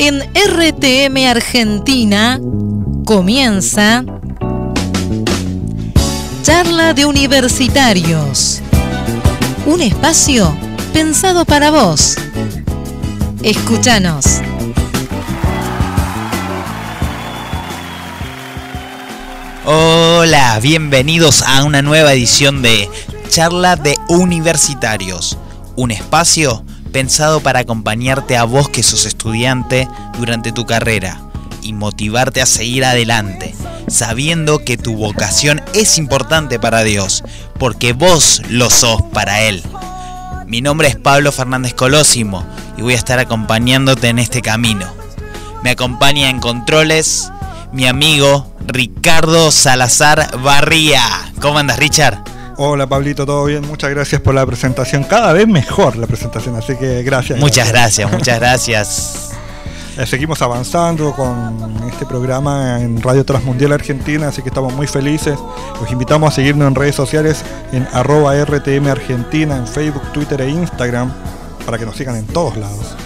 [0.00, 2.40] En RTM Argentina
[3.04, 4.04] comienza
[6.42, 8.60] Charla de Universitarios.
[9.66, 10.56] Un espacio
[10.92, 12.16] pensado para vos.
[13.42, 14.24] Escúchanos.
[19.64, 22.88] Hola, bienvenidos a una nueva edición de
[23.30, 25.36] Charla de Universitarios,
[25.74, 29.88] un espacio pensado para acompañarte a vos que sos estudiante
[30.18, 31.20] durante tu carrera
[31.62, 33.54] y motivarte a seguir adelante,
[33.88, 37.24] sabiendo que tu vocación es importante para Dios,
[37.58, 39.62] porque vos lo sos para Él.
[40.46, 42.44] Mi nombre es Pablo Fernández Colosimo
[42.76, 44.86] y voy a estar acompañándote en este camino.
[45.62, 47.30] Me acompaña en controles
[47.72, 51.02] mi amigo Ricardo Salazar Barría.
[51.40, 52.22] ¿Cómo andas, Richard?
[52.60, 53.64] Hola Pablito, ¿todo bien?
[53.68, 55.04] Muchas gracias por la presentación.
[55.04, 57.38] Cada vez mejor la presentación, así que gracias.
[57.38, 59.30] Muchas gracias, muchas gracias.
[59.96, 65.38] Eh, seguimos avanzando con este programa en Radio Transmundial Argentina, así que estamos muy felices.
[65.80, 70.50] Los invitamos a seguirnos en redes sociales en arroba RTM Argentina, en Facebook, Twitter e
[70.50, 71.12] Instagram,
[71.64, 72.96] para que nos sigan en todos lados.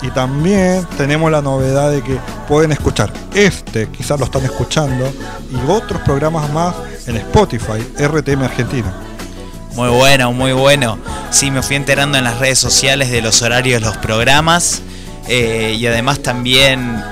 [0.00, 2.16] Y también tenemos la novedad de que
[2.48, 5.04] pueden escuchar este, quizás lo están escuchando,
[5.50, 6.74] y otros programas más
[7.06, 9.01] en Spotify, RTM Argentina.
[9.74, 10.98] Muy bueno, muy bueno.
[11.30, 14.82] Sí, me fui enterando en las redes sociales de los horarios de los programas.
[15.28, 17.02] eh, y además también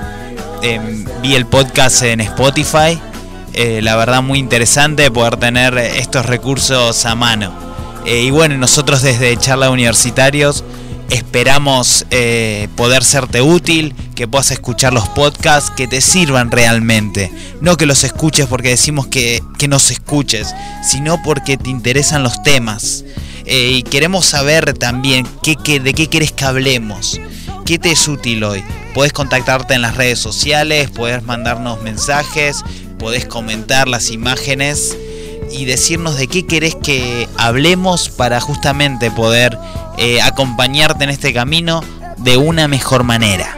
[0.61, 0.79] eh,
[1.21, 2.99] vi el podcast en Spotify.
[3.53, 7.51] Eh, la verdad muy interesante poder tener estos recursos a mano.
[8.05, 10.63] Eh, y bueno, nosotros desde Charla Universitarios
[11.11, 17.31] esperamos eh, poder serte útil, que puedas escuchar los podcasts que te sirvan realmente.
[17.61, 22.41] No que los escuches porque decimos que, que nos escuches, sino porque te interesan los
[22.43, 23.03] temas.
[23.45, 27.19] Eh, y queremos saber también qué, qué- de qué querés que hablemos.
[27.65, 28.63] ¿Qué te es útil hoy?
[28.93, 32.63] Podés contactarte en las redes sociales, podés mandarnos mensajes,
[32.99, 34.97] podés comentar las imágenes
[35.49, 39.57] y decirnos de qué querés que hablemos para justamente poder
[39.97, 41.81] eh, acompañarte en este camino
[42.17, 43.57] de una mejor manera.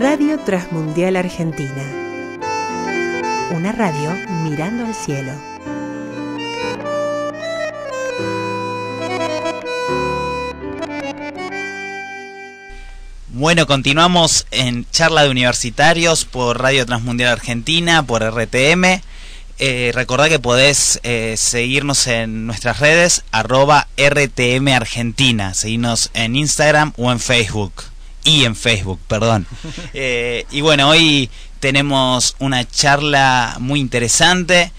[0.00, 1.84] Radio Transmundial Argentina.
[3.54, 4.10] Una radio
[4.42, 5.51] mirando al cielo.
[13.42, 19.00] Bueno, continuamos en charla de universitarios por Radio Transmundial Argentina, por RTM.
[19.58, 25.54] Eh, recordá que podés eh, seguirnos en nuestras redes, arroba RTM Argentina.
[25.54, 27.82] Seguirnos en Instagram o en Facebook.
[28.22, 29.48] Y en Facebook, perdón.
[29.92, 31.28] Eh, y bueno, hoy
[31.58, 34.70] tenemos una charla muy interesante,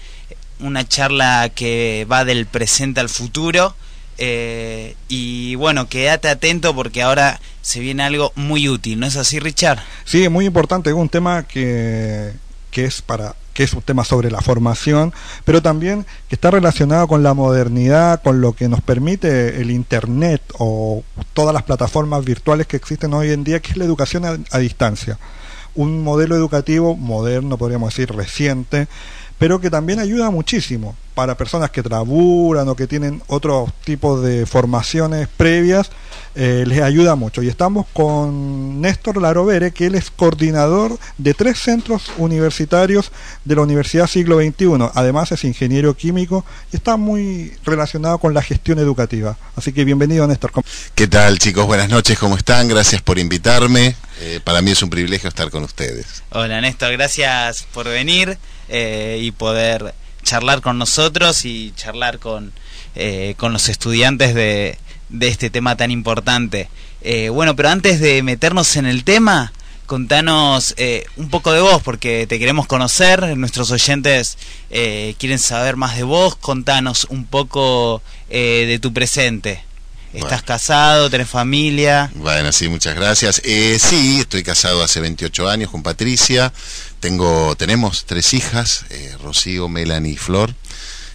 [0.58, 3.76] una charla que va del presente al futuro.
[4.16, 9.40] Eh, y bueno, quédate atento porque ahora se viene algo muy útil, ¿no es así,
[9.40, 9.78] Richard?
[10.04, 12.32] Sí, es muy importante, es un tema que,
[12.70, 15.14] que es para que es un tema sobre la formación,
[15.44, 20.42] pero también que está relacionado con la modernidad, con lo que nos permite el internet
[20.58, 24.36] o todas las plataformas virtuales que existen hoy en día, que es la educación a,
[24.50, 25.18] a distancia.
[25.76, 28.88] Un modelo educativo moderno, podríamos decir, reciente,
[29.38, 34.46] pero que también ayuda muchísimo para personas que traburan o que tienen otros tipos de
[34.46, 35.90] formaciones previas,
[36.34, 37.40] eh, les ayuda mucho.
[37.42, 43.12] Y estamos con Néstor Larovere, que él es coordinador de tres centros universitarios
[43.44, 44.90] de la Universidad Siglo XXI.
[44.94, 49.36] Además es ingeniero químico y está muy relacionado con la gestión educativa.
[49.54, 50.50] Así que bienvenido, Néstor.
[50.50, 50.64] ¿Cómo-
[50.96, 51.66] ¿Qué tal chicos?
[51.66, 52.66] Buenas noches, ¿cómo están?
[52.66, 53.94] Gracias por invitarme.
[54.20, 56.24] Eh, para mí es un privilegio estar con ustedes.
[56.30, 58.36] Hola Néstor, gracias por venir
[58.68, 62.52] eh, y poder charlar con nosotros y charlar con,
[62.96, 66.68] eh, con los estudiantes de, de este tema tan importante.
[67.02, 69.52] Eh, bueno, pero antes de meternos en el tema,
[69.86, 74.38] contanos eh, un poco de vos, porque te queremos conocer, nuestros oyentes
[74.70, 79.62] eh, quieren saber más de vos, contanos un poco eh, de tu presente.
[80.14, 81.10] ¿Estás casado?
[81.10, 82.10] ¿Tenés familia?
[82.14, 83.42] Bueno, sí, muchas gracias.
[83.44, 86.52] Eh, sí, estoy casado hace 28 años con Patricia.
[87.00, 90.54] Tengo, tenemos tres hijas, eh, Rocío, Melanie y Flor.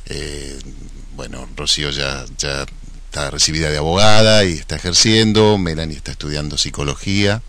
[0.07, 0.60] Eh,
[1.16, 2.66] bueno, Rocío ya, ya
[3.09, 5.57] está recibida de abogada y está ejerciendo.
[5.57, 7.41] Melanie está estudiando psicología.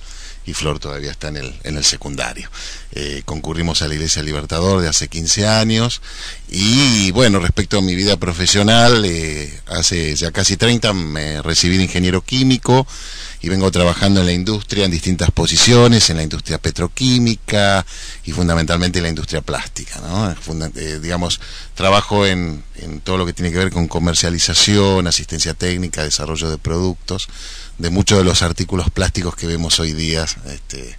[0.47, 2.49] y Flor todavía está en el, en el secundario.
[2.93, 6.01] Eh, concurrimos a la Iglesia Libertador de hace 15 años
[6.49, 11.85] y bueno, respecto a mi vida profesional, eh, hace ya casi 30 me recibí de
[11.85, 12.87] ingeniero químico
[13.43, 17.87] y vengo trabajando en la industria en distintas posiciones, en la industria petroquímica
[18.25, 20.01] y fundamentalmente en la industria plástica.
[20.01, 20.35] ¿no?
[20.77, 21.41] Eh, digamos,
[21.75, 26.59] trabajo en, en todo lo que tiene que ver con comercialización, asistencia técnica, desarrollo de
[26.59, 27.29] productos,
[27.79, 30.27] de muchos de los artículos plásticos que vemos hoy día.
[30.47, 30.99] Este,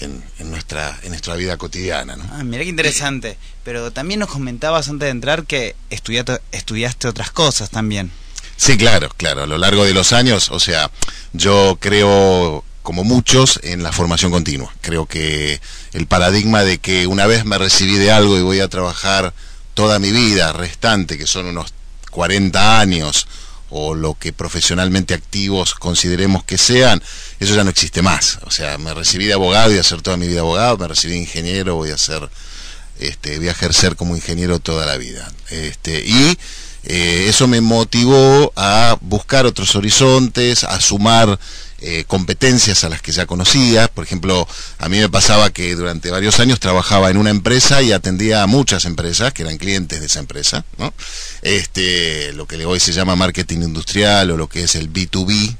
[0.00, 2.16] en, nuestra, en nuestra vida cotidiana.
[2.16, 2.24] ¿no?
[2.32, 3.36] Ah, mira qué interesante.
[3.62, 8.10] Pero también nos comentabas antes de entrar que estudiaste, estudiaste otras cosas también.
[8.56, 9.42] Sí, claro, claro.
[9.42, 10.90] A lo largo de los años, o sea,
[11.32, 14.72] yo creo, como muchos, en la formación continua.
[14.80, 15.60] Creo que
[15.92, 19.34] el paradigma de que una vez me recibí de algo y voy a trabajar
[19.74, 21.74] toda mi vida restante, que son unos
[22.10, 23.26] 40 años,
[23.70, 27.02] o lo que profesionalmente activos consideremos que sean,
[27.40, 28.38] eso ya no existe más.
[28.42, 31.14] O sea, me recibí de abogado y a hacer toda mi vida abogado, me recibí
[31.14, 32.30] de ingeniero, voy a ser,
[33.00, 35.30] este, voy a ejercer como ingeniero toda la vida.
[35.50, 36.38] Este, y
[36.86, 41.38] eh, eso me motivó a buscar otros horizontes, a sumar
[41.80, 43.88] eh, competencias a las que ya conocía.
[43.88, 44.46] Por ejemplo,
[44.78, 48.46] a mí me pasaba que durante varios años trabajaba en una empresa y atendía a
[48.46, 50.92] muchas empresas que eran clientes de esa empresa, ¿no?
[51.42, 55.56] Este, lo que hoy se llama marketing industrial o lo que es el B2B.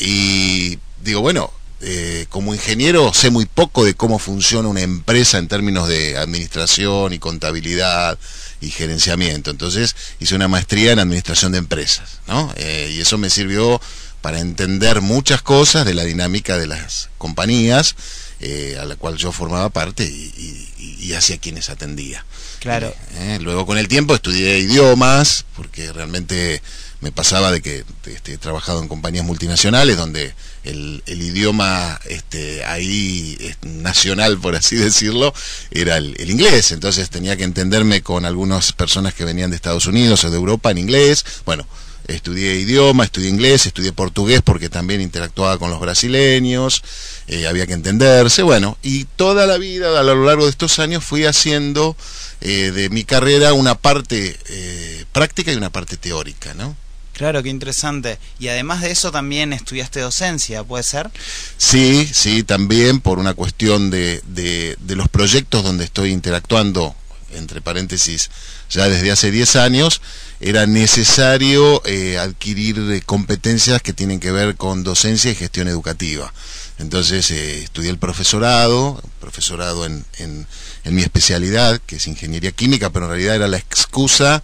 [0.00, 5.48] Y digo, bueno, eh, como ingeniero sé muy poco de cómo funciona una empresa en
[5.48, 8.18] términos de administración y contabilidad
[8.64, 9.50] y gerenciamiento.
[9.50, 12.52] Entonces hice una maestría en administración de empresas, ¿no?
[12.56, 13.80] Eh, y eso me sirvió
[14.20, 17.94] para entender muchas cosas de la dinámica de las compañías
[18.40, 22.24] eh, a la cual yo formaba parte y, hacia quienes atendía.
[22.58, 22.92] Claro.
[23.40, 26.60] luego con el tiempo estudié idiomas, porque realmente
[27.04, 30.34] me pasaba de que este, he trabajado en compañías multinacionales donde
[30.64, 35.34] el, idioma este, ahí nacional, por así decirlo,
[35.70, 36.72] era el, inglés.
[36.72, 40.70] Entonces tenía que entenderme con algunas personas que venían de Estados Unidos o de Europa
[40.70, 41.26] en inglés.
[41.44, 41.66] Bueno,
[42.06, 46.82] estudié idioma, estudié inglés, estudié portugués porque también interactuaba con los brasileños,
[47.26, 51.04] eh, había que entenderse, bueno, y toda la vida, a lo largo de estos años,
[51.04, 51.96] fui haciendo
[52.40, 56.74] eh, de mi carrera una parte eh, práctica y una parte teórica, ¿no?
[57.14, 58.18] Claro, qué interesante.
[58.40, 61.10] Y además de eso también estudiaste docencia, ¿puede ser?
[61.56, 66.94] Sí, sí, también por una cuestión de, de, los proyectos donde estoy interactuando,
[67.32, 68.30] entre paréntesis,
[68.68, 70.00] ya desde hace 10 años,
[70.40, 76.32] era necesario eh, adquirir eh, competencias que tienen que ver con docencia y gestión educativa.
[76.80, 80.48] Entonces eh, estudié el profesorado, profesorado en, en,
[80.82, 84.42] en mi especialidad, que es ingeniería química, pero en realidad era la excusa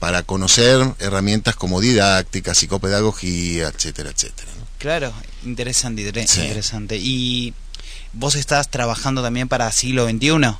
[0.00, 4.50] para conocer herramientas como didáctica, psicopedagogía, etcétera, etcétera.
[4.78, 5.12] Claro,
[5.44, 6.96] interesante, interesante.
[6.96, 7.54] ¿Y
[8.14, 10.56] vos estás trabajando también para siglo XXI?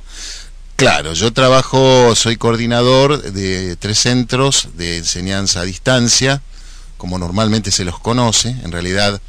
[0.75, 6.41] Claro, yo trabajo, soy coordinador de tres centros de enseñanza a distancia,
[6.97, 9.19] como normalmente se los conoce, en realidad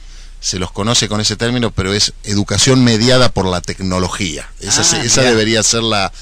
[0.41, 4.51] se los conoce con ese término, pero es educación mediada por la tecnología.
[4.61, 6.13] Esa, ah, esa debería ser la,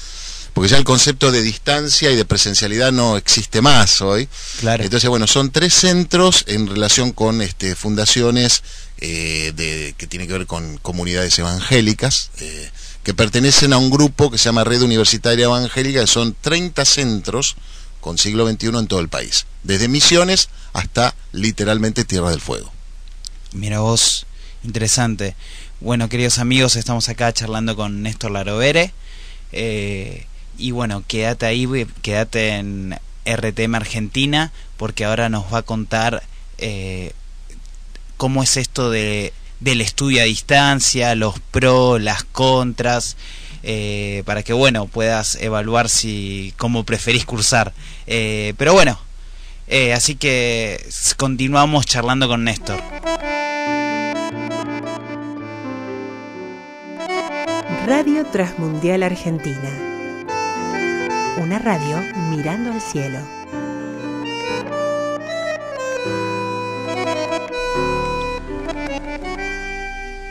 [0.53, 4.27] porque ya el concepto de distancia y de presencialidad no existe más hoy.
[4.59, 4.83] Claro.
[4.83, 8.63] Entonces, bueno, son tres centros en relación con este, fundaciones
[8.99, 12.69] eh, de, que tienen que ver con comunidades evangélicas, eh,
[13.03, 17.55] que pertenecen a un grupo que se llama Red Universitaria Evangélica, que son 30 centros
[17.99, 22.71] con siglo XXI en todo el país, desde Misiones hasta literalmente Tierra del Fuego.
[23.53, 24.25] Mira vos,
[24.63, 25.35] interesante.
[25.79, 28.93] Bueno, queridos amigos, estamos acá charlando con Néstor Larovere.
[29.51, 30.25] Eh,
[30.57, 31.67] y bueno, quédate ahí,
[32.01, 36.23] quédate en RTM Argentina, porque ahora nos va a contar
[36.57, 37.13] eh,
[38.17, 43.17] cómo es esto de, del estudio a distancia, los pros, las contras,
[43.63, 47.73] eh, para que bueno puedas evaluar si cómo preferís cursar.
[48.07, 48.99] Eh, pero bueno,
[49.95, 50.83] así que
[51.17, 52.81] continuamos charlando con Néstor.
[57.87, 59.90] Radio Transmundial Argentina
[61.37, 61.97] una radio
[62.29, 63.19] mirando al cielo.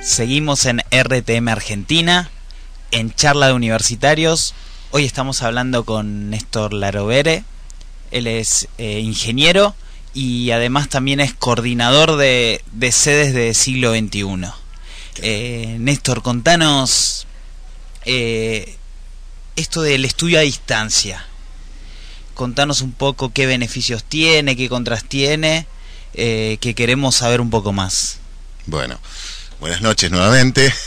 [0.02, 2.30] Seguimos en RTM Argentina,
[2.90, 4.54] en charla de universitarios.
[4.90, 7.44] Hoy estamos hablando con Néstor Larovere.
[8.10, 9.74] Él es eh, ingeniero
[10.12, 14.48] y además también es coordinador de, sedes de siglo XXI.
[15.22, 17.26] Eh, Néstor, contanos
[18.04, 18.76] eh,
[19.56, 21.24] esto del estudio a distancia.
[22.34, 25.66] Contanos un poco qué beneficios tiene, qué contras tiene,
[26.14, 28.18] eh, que queremos saber un poco más.
[28.66, 28.98] Bueno,
[29.60, 30.72] buenas noches nuevamente.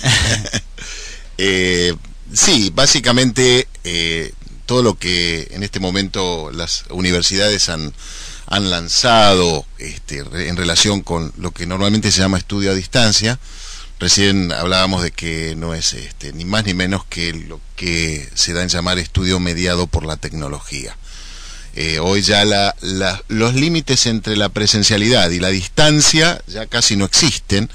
[1.40, 1.96] Eh,
[2.32, 4.34] sí, básicamente, eh,
[4.68, 7.92] todo lo que en este momento las universidades han,
[8.46, 13.40] han lanzado este, en relación con lo que normalmente se llama estudio a distancia.
[14.04, 18.52] Recién hablábamos de que no es este, ni más ni menos que lo que se
[18.52, 20.98] da en llamar estudio mediado por la tecnología.
[21.78, 22.44] Eh, hoy ya
[23.30, 27.70] los límites entre la presencialidad y la distancia ya casi no existen.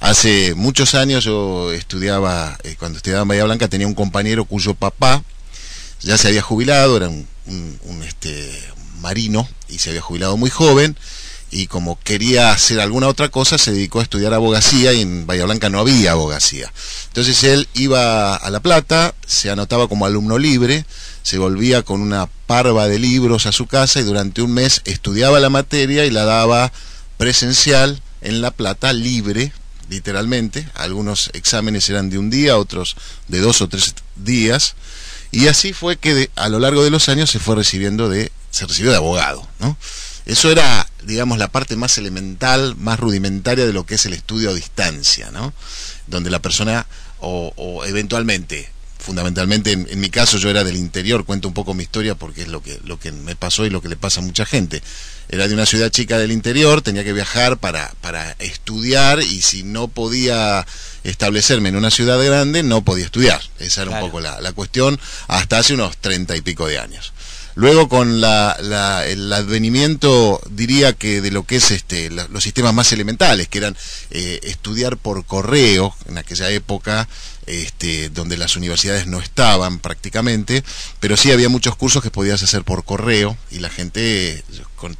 [0.00, 4.74] Hace muchos años yo estudiaba, eh, cuando estudiaba en Bahía Blanca, tenía un compañero cuyo
[4.74, 5.22] papá
[6.00, 7.28] ya se había jubilado, era un,
[8.04, 8.64] este,
[8.98, 10.96] marino y se había jubilado muy joven
[11.50, 15.44] y como quería hacer alguna otra cosa se dedicó a estudiar abogacía y en Bahía
[15.44, 16.72] Blanca no había abogacía.
[17.08, 20.84] Entonces él iba a La Plata, se anotaba como alumno libre,
[21.22, 25.40] se volvía con una parva de libros a su casa y durante un mes estudiaba
[25.40, 26.72] la materia y la daba
[27.16, 29.52] presencial en La Plata libre,
[29.88, 30.68] literalmente.
[30.74, 32.96] Algunos exámenes eran de un día, otros
[33.28, 34.74] de dos o tres días.
[35.30, 38.66] Y así fue que a lo largo de los años se fue recibiendo de se
[38.66, 39.76] recibió de abogado, ¿no?
[40.24, 44.50] Eso era, digamos, la parte más elemental, más rudimentaria de lo que es el estudio
[44.50, 45.52] a distancia, ¿no?
[46.06, 46.86] Donde la persona,
[47.20, 52.14] o, eventualmente, fundamentalmente en, mi caso yo era del interior, cuento un poco mi historia
[52.14, 54.44] porque es lo que, lo que me pasó y lo que le pasa a mucha
[54.44, 54.82] gente.
[55.30, 59.62] Era de una ciudad chica del interior, tenía que viajar para, para estudiar y si
[59.62, 60.66] no podía
[61.04, 63.40] establecerme en una ciudad grande, no podía estudiar.
[63.58, 67.12] Esa era un poco la, la cuestión hasta hace unos treinta y pico de años.
[67.58, 73.48] Luego con el advenimiento, diría que de lo que es este, los sistemas más elementales,
[73.48, 73.76] que eran
[74.12, 77.08] eh, estudiar por correo, en aquella época,
[77.46, 80.62] este, donde las universidades no estaban prácticamente,
[81.00, 84.44] pero sí había muchos cursos que podías hacer por correo y la gente,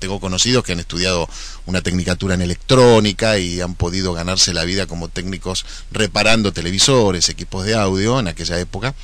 [0.01, 1.29] tengo conocidos que han estudiado
[1.67, 7.65] una tecnicatura en electrónica y han podido ganarse la vida como técnicos reparando televisores, equipos
[7.67, 8.97] de audio en aquella época.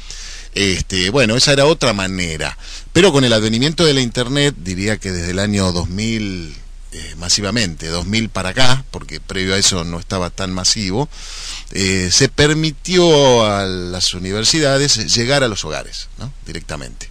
[0.54, 2.56] Este, bueno, esa era otra manera.
[2.92, 6.54] Pero con el advenimiento de la Internet, diría que desde el año 2000
[6.94, 11.08] eh, masivamente, 2000 para acá, porque previo a eso no estaba tan masivo,
[11.72, 16.32] eh, se permitió a las universidades llegar a los hogares, ¿no?
[16.46, 17.10] directamente.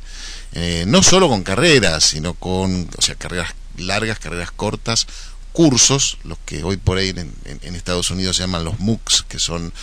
[0.54, 5.06] Eh, no solo con carreras, sino con, o sea, carreras largas, carreras cortas,
[5.52, 9.38] cursos, los que hoy por ahí en, en Estados Unidos se llaman los MOOCs, que
[9.38, 9.74] son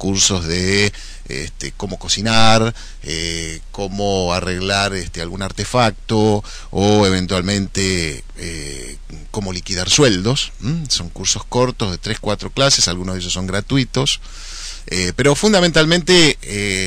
[0.00, 0.90] cursos de
[1.28, 8.96] este, cómo cocinar, eh, cómo arreglar este, algún artefacto o eventualmente eh,
[9.30, 10.52] cómo liquidar sueldos.
[10.88, 14.20] Son cursos cortos de 3, 4 clases, algunos de ellos son gratuitos.
[14.86, 16.38] Eh, pero fundamentalmente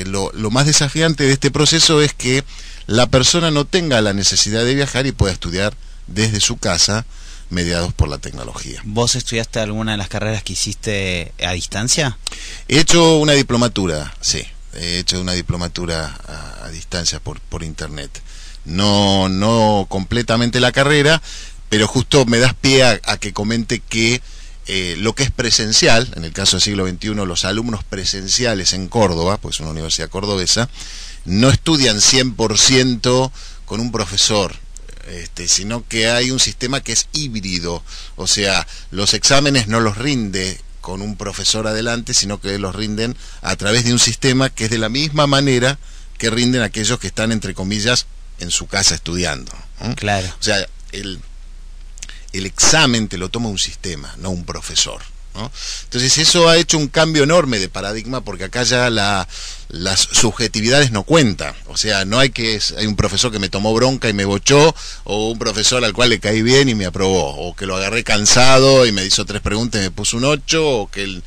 [0.07, 2.43] lo, lo más desafiante de este proceso es que
[2.87, 5.75] la persona no tenga la necesidad de viajar y pueda estudiar
[6.07, 7.05] desde su casa
[7.53, 8.81] mediados por la tecnología.
[8.83, 12.17] ¿Vos estudiaste alguna de las carreras que hiciste a distancia?
[12.67, 14.43] He hecho una diplomatura, sí.
[14.75, 16.17] He hecho una diplomatura
[16.63, 18.21] a, distancia por, por internet.
[18.65, 21.21] No, no completamente la carrera,
[21.69, 24.21] pero justo me das pie a, que comente que
[24.67, 28.87] eh, lo que es presencial, en el caso del siglo XXI, los alumnos presenciales en
[28.87, 30.69] Córdoba, pues una universidad cordobesa,
[31.25, 33.31] no estudian 100%
[33.65, 34.55] con un profesor,
[35.07, 37.83] este, sino que hay un sistema que es híbrido,
[38.15, 43.15] o sea, los exámenes no los rinde con un profesor adelante, sino que los rinden
[43.41, 45.79] a través de un sistema que es de la misma manera
[46.17, 48.05] que rinden aquellos que están, entre comillas,
[48.39, 49.51] en su casa estudiando.
[49.95, 50.27] Claro.
[50.27, 51.19] O sea, el,
[52.33, 55.01] el examen te lo toma un sistema, no un profesor.
[55.35, 59.27] Entonces eso ha hecho un cambio enorme de paradigma porque acá ya la,
[59.69, 61.55] las subjetividades no cuentan.
[61.67, 64.75] O sea, no hay que hay un profesor que me tomó bronca y me bochó
[65.03, 68.03] o un profesor al cual le caí bien y me aprobó o que lo agarré
[68.03, 71.23] cansado y me hizo tres preguntas y me puso un ocho o que el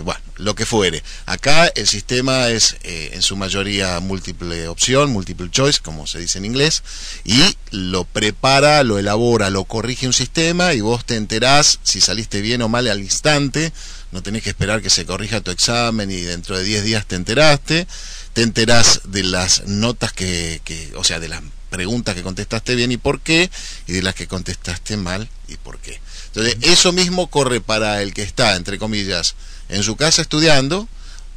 [0.00, 1.02] bueno, lo que fuere.
[1.26, 6.38] Acá el sistema es eh, en su mayoría múltiple opción, multiple choice, como se dice
[6.38, 6.82] en inglés,
[7.24, 12.40] y lo prepara, lo elabora, lo corrige un sistema y vos te enterás si saliste
[12.40, 13.72] bien o mal al instante,
[14.12, 17.16] no tenés que esperar que se corrija tu examen y dentro de 10 días te
[17.16, 17.86] enteraste,
[18.32, 21.42] te enterás de las notas que, que, o sea, de las
[21.74, 23.50] preguntas que contestaste bien y por qué,
[23.88, 26.00] y de las que contestaste mal y por qué.
[26.26, 29.34] Entonces, eso mismo corre para el que está, entre comillas,
[29.68, 30.88] en su casa estudiando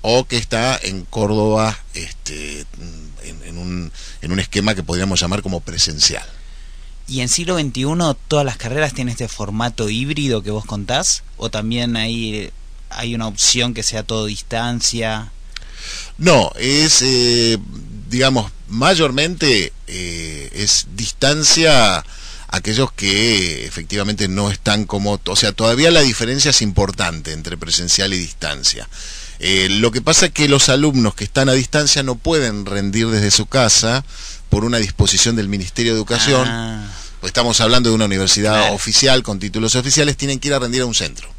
[0.01, 2.65] o que está en Córdoba este,
[3.24, 3.91] en, un,
[4.22, 6.25] en un esquema que podríamos llamar como presencial.
[7.07, 7.86] ¿Y en siglo XXI
[8.27, 11.24] todas las carreras tienen este formato híbrido que vos contás?
[11.38, 12.51] ¿O también hay,
[12.89, 15.31] hay una opción que sea todo distancia?
[16.17, 17.57] No, es, eh,
[18.10, 22.03] digamos, mayormente eh, es distancia
[22.50, 28.13] aquellos que efectivamente no están como, o sea, todavía la diferencia es importante entre presencial
[28.13, 28.88] y distancia.
[29.39, 33.08] Eh, lo que pasa es que los alumnos que están a distancia no pueden rendir
[33.08, 34.04] desde su casa
[34.50, 36.88] por una disposición del Ministerio de Educación, Ah,
[37.20, 38.74] pues estamos hablando de una universidad Claro.
[38.75, 41.30] oficial con títulos oficiales, tienen que ir a rendir a un centro.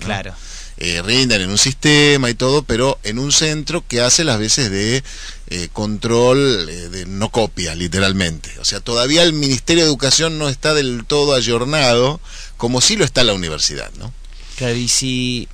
[0.00, 0.34] claro.
[0.80, 4.70] Eh, rinden en un sistema y todo, pero en un centro que hace las veces
[4.70, 5.02] de
[5.48, 8.50] eh, control, eh, de no copia, literalmente.
[8.60, 12.20] O sea, todavía el Ministerio de Educación no está del todo ayornado,
[12.56, 14.12] como sí lo está la universidad, ¿no?
[14.56, 15.48] Claro, y si.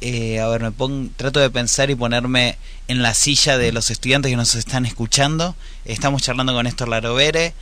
[0.00, 2.58] eh, a ver, me pon, trato de pensar y ponerme
[2.88, 5.54] en la silla de los estudiantes que nos están escuchando.
[5.84, 7.54] Estamos charlando con Néstor Larovere.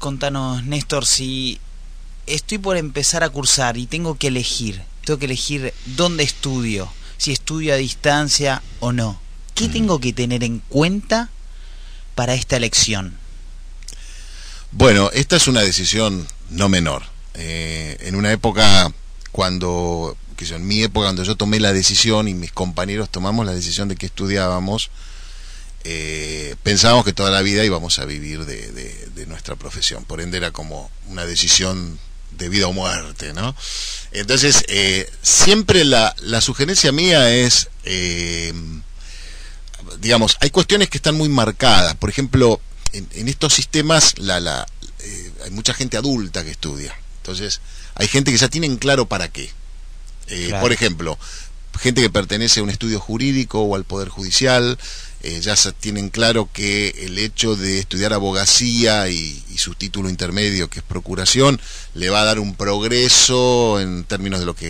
[0.00, 1.60] Contanos, Néstor, si
[2.34, 7.32] estoy por empezar a cursar y tengo que elegir, tengo que elegir dónde estudio, si
[7.32, 9.20] estudio a distancia o no.
[9.54, 11.28] ¿Qué tengo que tener en cuenta
[12.14, 13.18] para esta elección?
[14.72, 17.02] Bueno, esta es una decisión no menor.
[17.34, 18.92] Eh, en una época
[19.32, 23.44] cuando, que yo, en mi época cuando yo tomé la decisión y mis compañeros tomamos
[23.46, 24.90] la decisión de que estudiábamos,
[25.84, 30.04] eh, pensábamos que toda la vida íbamos a vivir de, de- de nuestra profesión.
[30.04, 31.98] Por ende era como una decisión
[32.32, 33.54] de vida o muerte, ¿no?
[34.12, 38.52] Entonces, eh, siempre la, la sugerencia mía es, eh,
[40.00, 41.94] digamos, hay cuestiones que están muy marcadas.
[41.96, 42.60] Por ejemplo,
[42.92, 44.66] en, en estos sistemas la, la,
[45.00, 46.94] eh, hay mucha gente adulta que estudia.
[47.18, 47.60] Entonces,
[47.94, 49.50] hay gente que ya tienen claro para qué.
[50.26, 50.60] Claro.
[50.60, 51.18] Por ejemplo,
[51.78, 54.78] gente que pertenece a un estudio jurídico o al Poder Judicial,
[55.22, 60.78] eh, ya tienen claro que el hecho de estudiar abogacía y, su título intermedio, que
[60.78, 61.60] es procuración,
[61.92, 64.66] le va a dar un progreso en términos de lo que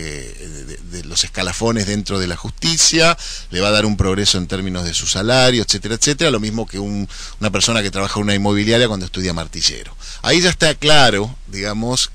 [0.91, 3.17] de los escalafones dentro de la justicia,
[3.51, 6.67] le va a dar un progreso en términos de su salario, etcétera, etcétera, lo mismo
[6.67, 7.07] que un-
[7.39, 9.95] una persona que trabaja en una inmobiliaria cuando estudia martillero.
[10.23, 12.11] Ahí ya está claro, digamos,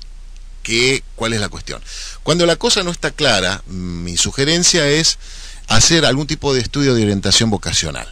[1.15, 1.81] cuál es la cuestión.
[2.23, 5.17] Cuando la cosa no está clara, mm, mi sugerencia es
[5.67, 8.07] hacer algún tipo de estudio de orientación vocacional.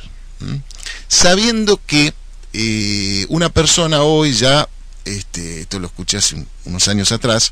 [1.07, 2.13] Sabiendo que
[2.53, 4.67] eh, una persona hoy ya,
[5.03, 7.51] este, esto lo escuché hace un- unos años atrás,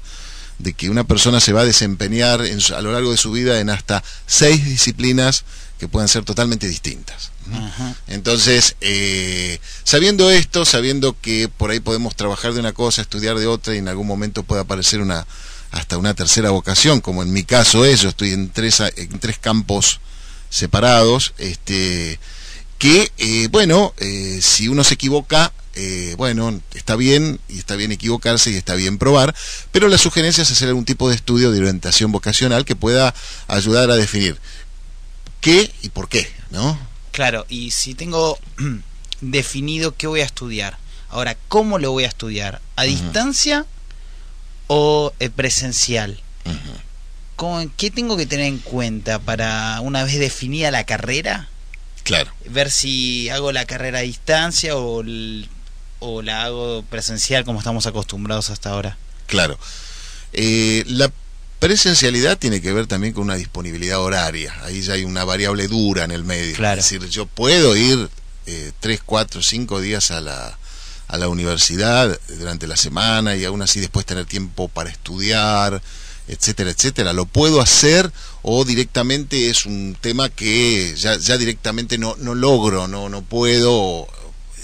[0.60, 3.60] de que una persona se va a desempeñar en a lo largo de su vida
[3.60, 5.44] en hasta seis disciplinas
[5.84, 7.32] que pueden ser totalmente distintas.
[8.08, 13.48] Entonces, eh, sabiendo esto, sabiendo que por ahí podemos trabajar de una cosa, estudiar de
[13.48, 15.28] otra y en algún momento puede aparecer una
[15.72, 19.40] hasta una tercera vocación, como en mi caso es, yo estoy en tres, en tres
[19.40, 20.00] campos
[20.50, 22.20] separados, este,
[22.78, 27.92] que, eh, bueno, eh, si uno se equivoca, eh, bueno, está bien, y está bien
[27.92, 29.34] equivocarse y está bien probar,
[29.72, 33.16] pero la sugerencia es hacer algún tipo de estudio de orientación vocacional que pueda
[33.48, 34.38] ayudar a definir
[35.44, 36.80] qué y por qué, ¿no?
[37.12, 38.40] Claro, y si tengo
[39.22, 40.78] definido qué voy a estudiar,
[41.10, 42.62] ahora, ¿cómo lo voy a estudiar?
[42.76, 43.66] ¿A distancia
[44.68, 46.20] o eh, presencial?
[47.36, 51.50] ¿Cómo- ¿Qué tengo que tener en cuenta para, una vez definida la carrera,
[52.04, 52.32] Claro.
[52.50, 55.48] ver si hago la carrera a distancia o, el-
[56.00, 58.98] o la hago presencial como estamos acostumbrados hasta ahora?
[59.28, 59.58] Claro.
[60.34, 61.12] Eh, la
[61.64, 64.54] presencialidad tiene que ver también con una disponibilidad horaria.
[64.64, 66.54] Ahí ya hay una variable dura en el medio.
[66.58, 66.82] Claro.
[66.82, 68.10] Es decir, yo puedo ir
[68.48, 70.58] eh, tres, cuatro, cinco días a la,
[71.08, 75.82] a la universidad durante la semana y aún así después tener tiempo para estudiar,
[76.28, 77.14] etcétera, etcétera.
[77.14, 82.90] Lo puedo hacer o directamente es un tema que ya, ya directamente no, no logro,
[82.90, 84.10] no, no puedo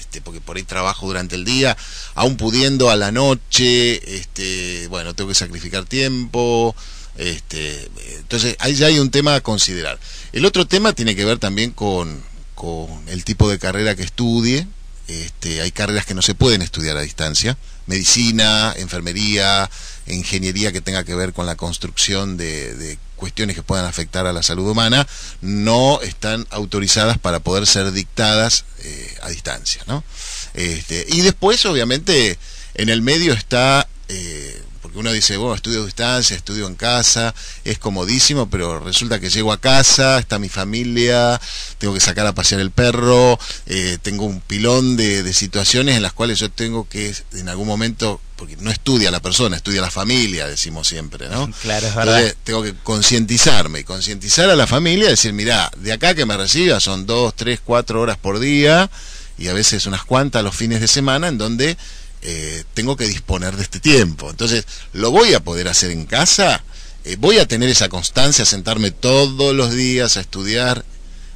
[0.09, 1.77] este, porque por ahí trabajo durante el día,
[2.15, 6.75] aún pudiendo a la noche, este, bueno, tengo que sacrificar tiempo,
[7.15, 9.99] este, entonces ahí ya hay un tema a considerar.
[10.31, 12.23] El otro tema tiene que ver también con,
[12.55, 14.65] con el tipo de carrera que estudie,
[15.09, 19.69] este, hay carreras que no se pueden estudiar a distancia, medicina, enfermería,
[20.05, 24.43] ingeniería que tenga que ver con la construcción de, cuestiones que puedan afectar a la
[24.43, 25.05] salud humana,
[25.41, 29.81] no están autorizadas para poder ser dictadas eh, a distancia.
[29.87, 30.05] ¿no?
[30.53, 32.37] Este, y después, obviamente,
[32.75, 33.87] en el medio está...
[34.07, 39.19] eh, porque uno dice, bueno, estudio a distancia, estudio en casa, es comodísimo, pero resulta
[39.19, 41.39] que llego a casa, está mi familia,
[41.77, 46.01] tengo que sacar a pasear el perro, eh, tengo un pilón de, de situaciones en
[46.01, 49.91] las cuales yo tengo que en algún momento, porque no estudia la persona, estudia la
[49.91, 51.51] familia, decimos siempre, ¿no?
[51.61, 52.17] Claro, es verdad.
[52.17, 56.35] Entonces tengo que concientizarme y concientizar a la familia, decir, mira, de acá que me
[56.35, 58.89] reciba son dos, tres, cuatro horas por día
[59.37, 61.77] y a veces unas cuantas los fines de semana en donde
[62.21, 64.29] eh, tengo que disponer de este tiempo.
[64.29, 66.63] Entonces, ¿lo voy a poder hacer en casa?
[67.05, 70.85] Eh, ¿Voy a tener esa constancia, sentarme todos los días a estudiar?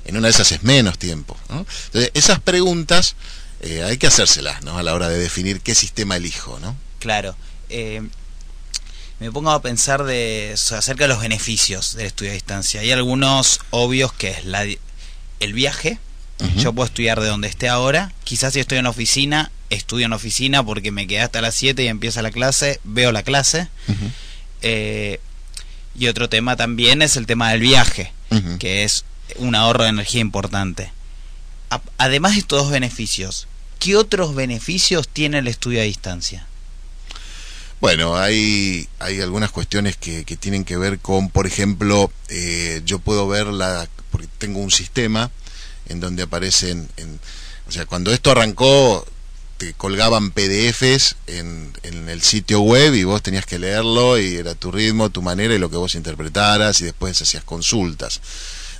[0.05, 1.37] En una de esas es menos tiempo.
[1.49, 3.15] Entonces, esas preguntas
[3.61, 4.77] eh, hay que hacérselas ¿no?
[4.77, 6.59] a la hora de definir qué sistema elijo.
[6.59, 6.75] ¿no?
[6.99, 7.37] Claro.
[7.69, 12.81] me pongo a pensar de, acerca de los beneficios del estudio a distancia.
[12.81, 14.65] Hay algunos obvios que es la,
[15.39, 15.99] el viaje,
[16.57, 18.11] Yo puedo estudiar de donde esté ahora.
[18.23, 21.87] Quizás si estoy en oficina, estudio en oficina porque me quedé hasta las 7 y
[21.87, 23.67] empieza la clase, veo la clase.
[24.61, 25.19] Eh,
[25.97, 28.11] y otro tema también es el tema del viaje,
[28.59, 29.05] que es
[29.37, 30.91] un ahorro de energía importante.
[31.97, 33.47] además de estos dos beneficios,
[33.79, 36.47] ¿qué otros beneficios tiene el estudio a distancia?
[37.79, 43.27] Bueno, hay, hay algunas cuestiones que, tienen que ver con, por ejemplo, eh, yo puedo
[43.27, 45.31] ver la, porque tengo un sistema
[45.89, 47.19] en donde aparecen, en,
[47.67, 49.05] o sea, cuando esto arrancó,
[49.57, 54.55] te colgaban PDFs en, en, el sitio web y vos tenías que leerlo y era
[54.55, 58.19] tu ritmo, tu manera y lo que vos interpretaras y después hacías consultas.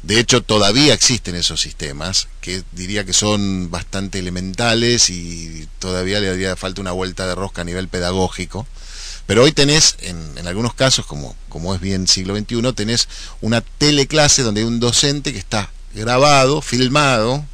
[0.03, 6.29] De hecho, todavía existen esos sistemas que diría que son bastante elementales y todavía le
[6.29, 8.67] haría falta una vuelta de rosca a nivel pedagógico.
[9.25, 13.07] Pero hoy tenés, en, algunos casos, como, como es bien siglo XXI, tenés
[13.39, 17.45] una teleclase donde hay un docente que está grabado, filmado,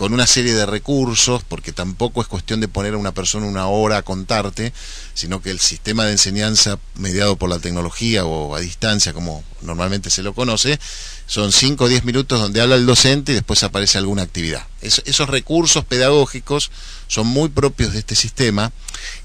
[0.00, 3.66] con una serie de recursos, porque tampoco es cuestión de poner a una persona una
[3.66, 4.72] hora a contarte,
[5.12, 10.08] sino que el sistema de enseñanza mediado por la tecnología o a distancia, como normalmente
[10.08, 10.80] se lo conoce,
[11.26, 14.66] son 5 o 10 minutos donde habla el docente y después aparece alguna actividad.
[14.80, 16.70] esos recursos pedagógicos
[17.06, 18.72] son muy propios de este sistema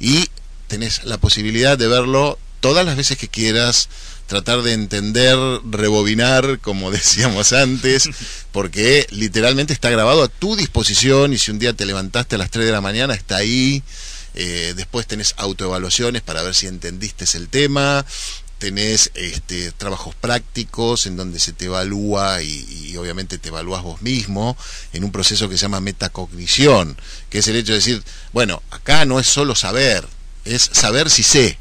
[0.01, 0.29] y
[0.67, 3.87] tenés la posibilidad de verlo todas las veces que quieras,
[4.27, 5.37] tratar de entender,
[5.69, 8.09] rebobinar, como decíamos antes,
[8.51, 12.51] porque literalmente está grabado a tu disposición y si un día te levantaste a las
[12.51, 13.83] 3 de la mañana, está ahí.
[14.37, 18.05] Eh, después tenés autoevaluaciones para ver si entendiste el tema,
[18.57, 24.01] tenés este, trabajos prácticos en donde se te evalúa y, y, obviamente te evalúas vos
[24.01, 24.57] mismo
[24.91, 26.97] en un proceso que se llama metacognición,
[27.29, 30.05] que es el hecho de decir, bueno, acá no es solo saber,
[30.43, 31.57] es saber si sé.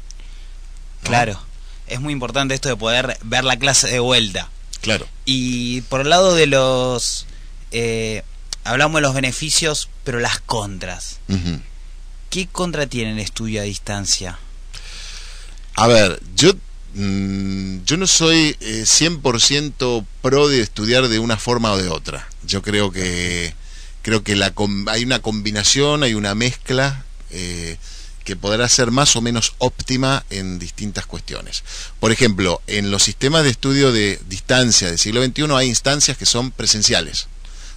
[1.03, 1.39] Claro,
[1.87, 4.49] es muy importante esto de poder ver la clase de vuelta.
[4.81, 5.07] Claro.
[5.25, 7.25] Y por el lado de los...
[7.71, 8.23] Eh,
[8.63, 11.19] hablamos de los beneficios, pero las contras.
[12.29, 14.37] ¿Qué contra tiene el estudio a distancia?
[15.75, 16.51] A ver, yo,
[16.93, 22.27] mm, yo no soy 100% eh, pro de estudiar de una forma o de otra.
[22.45, 23.53] Yo creo que,
[24.01, 24.53] creo que la,
[24.87, 27.05] hay una combinación, hay una mezcla.
[27.31, 27.77] Eh,
[28.25, 31.63] que podrá ser más o menos óptima en distintas cuestiones.
[32.01, 36.25] Por ejemplo, en los sistemas de estudio de distancia del siglo XXI hay instancias que
[36.25, 37.27] son presenciales.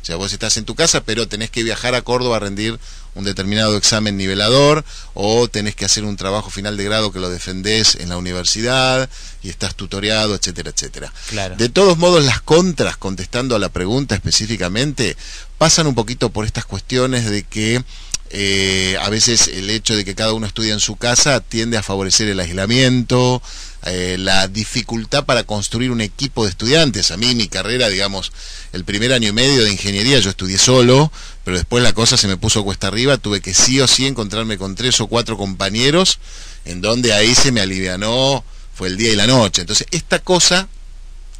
[0.02, 2.78] O sea, vos estás en tu casa, pero tenés que viajar a Córdoba a rendir
[3.14, 7.28] un determinado examen nivelador o tenés que hacer un trabajo final de grado que lo
[7.28, 9.10] defendés en la universidad
[9.42, 11.12] y estás tutoriado, etcétera, etcétera.
[11.56, 15.16] De todos modos, las contras, contestando a la pregunta específicamente,
[15.58, 17.82] pasan un poquito por estas cuestiones de que
[18.30, 21.82] eh, a veces el hecho de que cada uno estudia en su casa tiende a
[21.82, 23.42] favorecer el aislamiento,
[23.84, 27.10] eh, la dificultad para construir un equipo de estudiantes.
[27.10, 28.32] A mí mi carrera, digamos,
[28.72, 31.10] el primer año y medio de ingeniería yo estudié solo,
[31.44, 34.58] pero después la cosa se me puso cuesta arriba, tuve que sí o sí encontrarme
[34.58, 36.18] con tres o cuatro compañeros,
[36.64, 39.62] en donde ahí se me alivianó, fue el día y la noche.
[39.62, 40.68] Entonces, esta cosa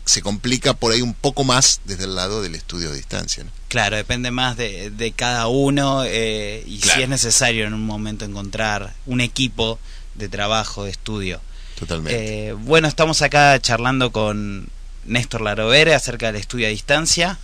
[0.05, 3.45] se complica por ahí un poco más desde el lado del estudio a distancia.
[3.69, 8.95] Claro, depende más de, cada uno eh, y si es necesario en un momento encontrar
[9.05, 9.79] un equipo
[10.15, 11.41] de trabajo, de estudio.
[11.79, 12.49] Totalmente.
[12.49, 14.69] Eh, bueno, estamos acá charlando con
[15.05, 17.39] Néstor Larovere acerca del estudio a distancia.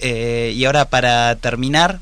[0.00, 1.98] Eh, y ahora para terminar,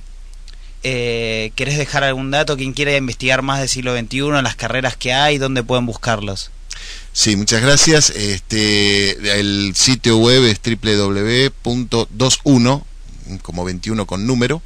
[0.82, 2.58] ¿querés dejar algún dato?
[2.58, 6.50] Quien quiera investigar más del siglo XXI, las carreras que hay, dónde pueden buscarlos?
[7.12, 8.10] Sí, muchas gracias.
[8.10, 12.84] Este, el sitio web es www.21,
[13.42, 14.62] como 21 con número,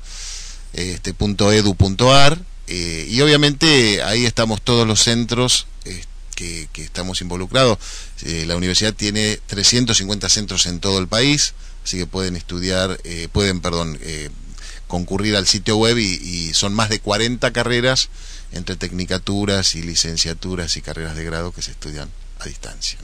[0.73, 2.39] este, .edu.ar,
[2.69, 6.03] eh, y obviamente ahí estamos todos los centros eh,
[6.35, 7.79] que, estamos involucrados.
[8.23, 12.99] Eh, la universidad tiene 350 centros en todo el país, así que pueden estudiar,
[13.33, 13.99] pueden, perdón,
[14.87, 18.09] concurrir al sitio web y son más de 40 carreras
[18.53, 22.99] entre tecnicaturas y licenciaturas y carreras de grado que se estudian a distancia.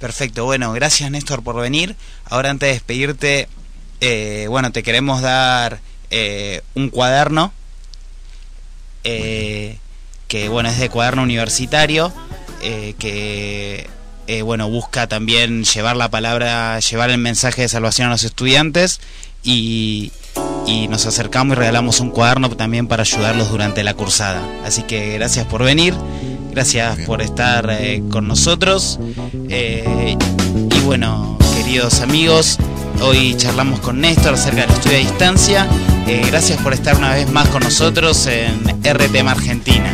[0.00, 1.96] Perfecto, bueno, gracias Néstor por venir.
[2.24, 3.48] Ahora antes de despedirte,
[4.00, 5.80] eh, bueno, te queremos dar
[6.10, 7.52] eh, un cuaderno
[9.04, 9.78] eh,
[10.28, 12.12] que, bueno, es de cuaderno universitario,
[12.60, 13.88] que,
[14.44, 19.00] bueno, busca también llevar la palabra, llevar el mensaje de salvación a los estudiantes
[19.42, 20.12] y,
[20.66, 24.42] y nos acercamos y regalamos un cuaderno también para ayudarlos durante la cursada.
[24.64, 25.94] Así que gracias por venir.
[26.50, 27.70] Gracias por estar
[28.10, 28.98] con nosotros.
[29.48, 32.58] Y bueno, queridos amigos,
[33.00, 35.68] hoy charlamos con Néstor acerca del estudio a distancia.
[36.06, 39.92] Eh, gracias por estar una vez más con nosotros en RTM Argentina.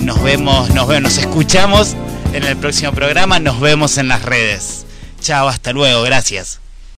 [0.00, 1.96] nos vemos, nos vemos, nos escuchamos
[2.32, 4.86] en el próximo programa, nos vemos en las redes.
[5.20, 6.60] Chao, hasta luego, gracias.